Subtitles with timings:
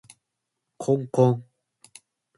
[0.79, 1.45] こんこん